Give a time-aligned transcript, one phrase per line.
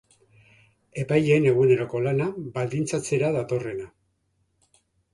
[1.01, 3.91] Epaileen eguneroko lana baldintzatzera datorrena.